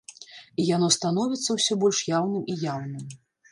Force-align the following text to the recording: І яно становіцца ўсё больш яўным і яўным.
І 0.63 0.63
яно 0.69 0.87
становіцца 0.95 1.49
ўсё 1.59 1.73
больш 1.85 2.01
яўным 2.17 2.51
і 2.55 2.59
яўным. 2.75 3.07